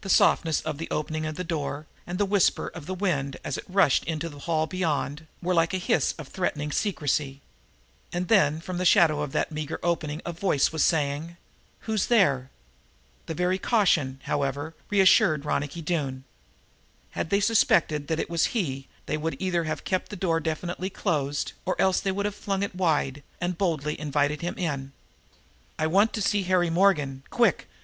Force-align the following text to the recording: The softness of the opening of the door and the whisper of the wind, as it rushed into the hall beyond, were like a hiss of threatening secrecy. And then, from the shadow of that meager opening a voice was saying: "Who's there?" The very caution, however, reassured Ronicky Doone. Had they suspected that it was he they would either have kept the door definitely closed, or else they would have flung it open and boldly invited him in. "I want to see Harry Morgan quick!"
The 0.00 0.08
softness 0.08 0.60
of 0.62 0.78
the 0.78 0.90
opening 0.90 1.24
of 1.26 1.36
the 1.36 1.44
door 1.44 1.86
and 2.08 2.18
the 2.18 2.24
whisper 2.26 2.66
of 2.66 2.86
the 2.86 2.92
wind, 2.92 3.36
as 3.44 3.56
it 3.56 3.62
rushed 3.68 4.02
into 4.04 4.28
the 4.28 4.40
hall 4.40 4.66
beyond, 4.66 5.28
were 5.40 5.54
like 5.54 5.72
a 5.72 5.78
hiss 5.78 6.12
of 6.18 6.26
threatening 6.26 6.72
secrecy. 6.72 7.40
And 8.12 8.26
then, 8.26 8.60
from 8.60 8.78
the 8.78 8.84
shadow 8.84 9.22
of 9.22 9.30
that 9.30 9.52
meager 9.52 9.78
opening 9.80 10.20
a 10.26 10.32
voice 10.32 10.72
was 10.72 10.82
saying: 10.82 11.36
"Who's 11.82 12.06
there?" 12.08 12.50
The 13.26 13.34
very 13.34 13.56
caution, 13.58 14.18
however, 14.24 14.74
reassured 14.90 15.44
Ronicky 15.44 15.82
Doone. 15.82 16.24
Had 17.12 17.30
they 17.30 17.38
suspected 17.38 18.08
that 18.08 18.18
it 18.18 18.28
was 18.28 18.46
he 18.46 18.88
they 19.06 19.16
would 19.16 19.36
either 19.38 19.62
have 19.62 19.84
kept 19.84 20.08
the 20.08 20.16
door 20.16 20.40
definitely 20.40 20.90
closed, 20.90 21.52
or 21.64 21.80
else 21.80 22.00
they 22.00 22.10
would 22.10 22.26
have 22.26 22.34
flung 22.34 22.64
it 22.64 22.72
open 22.74 23.22
and 23.40 23.56
boldly 23.56 24.00
invited 24.00 24.40
him 24.42 24.58
in. 24.58 24.90
"I 25.78 25.86
want 25.86 26.12
to 26.14 26.20
see 26.22 26.42
Harry 26.42 26.70
Morgan 26.70 27.22
quick!" 27.30 27.68